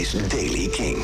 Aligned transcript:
is 0.00 0.12
Daily 0.28 0.68
King. 0.68 0.96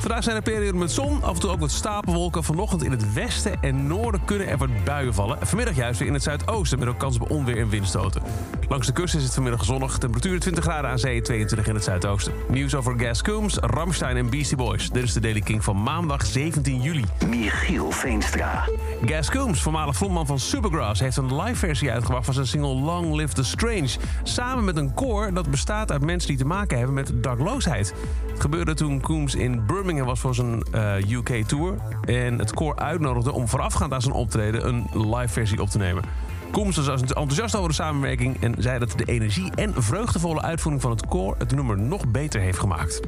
Vandaag 0.00 0.22
zijn 0.22 0.36
er 0.36 0.42
perioden 0.42 0.78
met 0.78 0.92
zon, 0.92 1.22
af 1.22 1.34
en 1.34 1.40
toe 1.40 1.50
ook 1.50 1.60
wat 1.60 1.70
stapelwolken. 1.70 2.44
Vanochtend 2.44 2.82
in 2.82 2.90
het 2.90 3.12
westen 3.12 3.62
en 3.62 3.86
noorden 3.86 4.24
kunnen 4.24 4.48
er 4.48 4.58
wat 4.58 4.84
buien 4.84 5.14
vallen. 5.14 5.38
Vanmiddag 5.40 5.76
juist 5.76 5.98
weer 5.98 6.08
in 6.08 6.14
het 6.14 6.22
zuidoosten 6.22 6.78
met 6.78 6.88
ook 6.88 6.98
kans 6.98 7.18
op 7.18 7.30
onweer 7.30 7.58
en 7.58 7.68
windstoten. 7.68 8.22
Langs 8.70 8.86
de 8.86 8.92
kust 8.92 9.14
is 9.14 9.22
het 9.22 9.34
vanmiddag 9.34 9.64
zonnig. 9.64 9.98
Temperatuur 9.98 10.40
20 10.40 10.64
graden 10.64 10.90
aan 10.90 10.98
zee, 10.98 11.20
22 11.20 11.68
in 11.68 11.74
het 11.74 11.84
zuidoosten. 11.84 12.32
Nieuws 12.48 12.74
over 12.74 13.00
Gas 13.00 13.22
Coombs, 13.22 13.56
Ramstein 13.56 14.16
en 14.16 14.30
Beastie 14.30 14.56
Boys. 14.56 14.90
Dit 14.90 15.02
is 15.02 15.12
de 15.12 15.20
Daily 15.20 15.40
King 15.40 15.64
van 15.64 15.82
maandag 15.82 16.26
17 16.26 16.80
juli. 16.80 17.04
Michiel 17.28 17.90
Veenstra. 17.90 18.64
Gas 19.04 19.30
Coombs, 19.30 19.62
voormalig 19.62 19.96
frontman 19.96 20.26
van 20.26 20.38
Supergrass... 20.38 21.00
heeft 21.00 21.16
een 21.16 21.36
live 21.42 21.54
versie 21.56 21.90
uitgebracht 21.90 22.24
van 22.24 22.34
zijn 22.34 22.46
single 22.46 22.74
Long 22.74 23.14
Live 23.14 23.34
the 23.34 23.44
Strange. 23.44 23.90
Samen 24.22 24.64
met 24.64 24.76
een 24.76 24.94
koor 24.94 25.34
dat 25.34 25.50
bestaat 25.50 25.92
uit 25.92 26.04
mensen 26.04 26.28
die 26.28 26.38
te 26.38 26.46
maken 26.46 26.76
hebben 26.76 26.94
met 26.94 27.12
dakloosheid. 27.14 27.94
Het 28.30 28.40
gebeurde 28.40 28.74
toen 28.74 29.00
Coombs 29.00 29.34
in 29.34 29.66
Birmingham 29.66 30.06
was 30.06 30.20
voor 30.20 30.34
zijn 30.34 30.62
eh, 30.62 31.10
UK-tour... 31.10 31.74
en 32.04 32.38
het 32.38 32.54
koor 32.54 32.76
uitnodigde 32.76 33.32
om 33.32 33.48
voorafgaand 33.48 33.92
aan 33.92 34.02
zijn 34.02 34.14
optreden... 34.14 34.68
een 34.68 34.86
live 34.92 35.32
versie 35.32 35.60
op 35.60 35.68
te 35.68 35.78
nemen. 35.78 36.29
Coombs 36.50 36.76
was 36.76 37.00
enthousiast 37.00 37.56
over 37.56 37.68
de 37.68 37.74
samenwerking... 37.74 38.42
en 38.42 38.54
zei 38.58 38.78
dat 38.78 38.92
de 38.96 39.04
energie 39.04 39.50
en 39.54 39.82
vreugdevolle 39.82 40.42
uitvoering 40.42 40.82
van 40.82 40.90
het 40.90 41.06
koor... 41.06 41.34
het 41.38 41.54
nummer 41.54 41.78
nog 41.78 42.08
beter 42.08 42.40
heeft 42.40 42.58
gemaakt. 42.58 43.00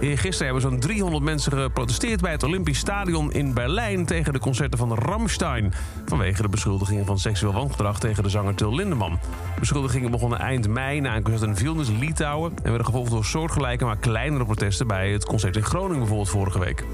Gisteren 0.00 0.44
hebben 0.44 0.70
zo'n 0.70 0.80
300 0.80 1.24
mensen 1.24 1.52
geprotesteerd 1.52 2.20
bij 2.20 2.32
het 2.32 2.42
Olympisch 2.42 2.78
Stadion 2.78 3.32
in 3.32 3.54
Berlijn 3.54 4.06
tegen 4.06 4.32
de 4.32 4.38
concerten 4.38 4.78
van 4.78 4.94
Ramstein. 4.94 5.72
Vanwege 6.04 6.42
de 6.42 6.48
beschuldigingen 6.48 7.06
van 7.06 7.18
seksueel 7.18 7.52
wangedrag 7.52 7.98
tegen 7.98 8.22
de 8.22 8.28
zanger 8.28 8.54
Till 8.54 8.74
Lindemann. 8.74 9.18
Beschuldigingen 9.58 10.10
begonnen 10.10 10.38
eind 10.38 10.68
mei 10.68 11.00
na 11.00 11.16
een 11.16 11.22
concert 11.22 11.50
in 11.50 11.56
Vilnius, 11.56 11.88
Litouwen. 11.88 12.52
En 12.56 12.68
werden 12.68 12.84
gevolgd 12.84 13.10
door 13.10 13.24
soortgelijke, 13.24 13.84
maar 13.84 13.96
kleinere 13.96 14.44
protesten 14.44 14.86
bij 14.86 15.12
het 15.12 15.24
concert 15.24 15.56
in 15.56 15.64
Groningen 15.64 15.98
bijvoorbeeld 15.98 16.30
vorige 16.30 16.58
week. 16.58 16.84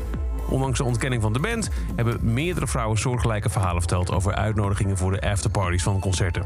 Ondanks 0.51 0.79
de 0.79 0.85
ontkenning 0.85 1.23
van 1.23 1.33
de 1.33 1.41
band 1.41 1.71
hebben 1.97 2.19
meerdere 2.23 2.67
vrouwen 2.67 2.99
soortgelijke 2.99 3.51
verhalen 3.51 3.81
verteld 3.81 4.11
over 4.11 4.35
uitnodigingen 4.35 4.97
voor 4.97 5.11
de 5.11 5.21
afterparties 5.21 5.83
van 5.83 6.01
concerten. 6.01 6.45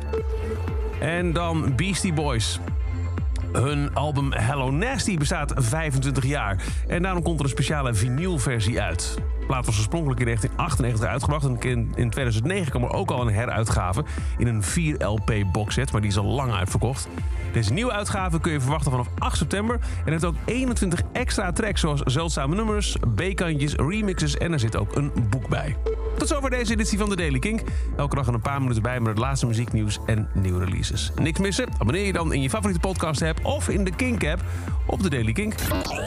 En 1.01 1.33
dan 1.33 1.75
Beastie 1.77 2.13
Boys. 2.13 2.61
Hun 3.53 3.95
album 3.95 4.33
Hello 4.33 4.71
Nasty 4.71 5.19
bestaat 5.19 5.53
25 5.57 6.25
jaar. 6.27 6.63
En 6.87 7.03
daarom 7.03 7.23
komt 7.23 7.39
er 7.39 7.45
een 7.45 7.51
speciale 7.51 7.95
vinylversie 7.95 8.81
uit. 8.81 9.15
De 9.41 9.47
plaat 9.47 9.67
was 9.67 9.77
oorspronkelijk 9.77 10.21
in 10.21 10.27
1998 10.27 11.09
uitgebracht. 11.09 11.65
En 11.65 11.93
in 11.95 12.11
2009 12.11 12.71
kwam 12.71 12.83
er 12.83 12.93
ook 12.93 13.11
al 13.11 13.21
een 13.21 13.35
heruitgave 13.35 14.05
in 14.39 14.47
een 14.47 14.63
4-LP 14.63 15.53
boxset. 15.53 15.93
Maar 15.93 16.01
die 16.01 16.11
is 16.11 16.19
al 16.19 16.25
lang 16.25 16.53
uitverkocht. 16.53 17.09
Deze 17.55 17.73
nieuwe 17.73 17.93
uitgave 17.93 18.41
kun 18.41 18.53
je 18.53 18.61
verwachten 18.61 18.91
vanaf 18.91 19.09
8 19.19 19.37
september. 19.37 19.79
En 20.05 20.13
heeft 20.13 20.25
ook 20.25 20.35
21 20.45 21.01
extra 21.13 21.53
tracks 21.53 21.81
zoals 21.81 22.01
zeldzame 22.01 22.55
nummers, 22.55 22.97
B-kantjes, 23.15 23.75
remixes 23.75 24.37
en 24.37 24.53
er 24.53 24.61
zit 24.61 24.77
ook 24.77 24.97
een 24.97 25.13
boek 25.31 25.49
bij. 25.49 25.77
Tot 26.19 26.29
zover 26.29 26.51
deze 26.51 26.73
editie 26.73 26.99
van 26.99 27.09
de 27.09 27.17
Daily 27.17 27.39
Kink. 27.39 27.61
Elke 27.97 28.15
dag 28.15 28.27
een 28.27 28.41
paar 28.41 28.61
minuten 28.61 28.83
bij 28.83 29.01
met 29.01 29.09
het 29.09 29.19
laatste 29.19 29.47
muzieknieuws 29.47 29.99
en 30.07 30.29
nieuwe 30.33 30.65
releases. 30.65 31.13
Niks 31.15 31.39
missen? 31.39 31.69
Abonneer 31.79 32.07
je 32.07 32.13
dan 32.13 32.33
in 32.33 32.43
je 32.43 32.51
favoriete 32.51 32.81
podcast 32.81 33.23
app 33.23 33.45
of 33.45 33.69
in 33.69 33.85
de 33.85 33.91
Kink 33.91 34.25
app 34.25 34.43
op 34.87 35.03
de 35.03 35.11
Daily 35.11 35.33
Kink. 35.33 35.55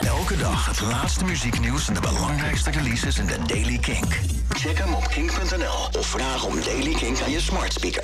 Elke 0.02 0.38
dag 0.38 0.66
het 0.66 0.82
laatste 0.82 1.26
muzieknieuws 1.26 1.88
en 1.88 1.94
de 1.94 2.00
belangrijkste 2.00 2.72
releases 2.72 3.20
in 3.20 3.26
de 3.26 3.38
Daily 3.46 3.78
Kink. 3.78 4.20
Check 4.50 4.78
hem 4.78 4.94
op 4.94 5.08
kink.nl 5.08 6.00
of 6.00 6.08
vraag 6.08 6.46
om 6.46 6.56
Daily 6.64 6.94
Kink 6.94 7.22
aan 7.22 7.32
je 7.32 7.40
smart 7.40 7.74
speaker. 7.74 7.96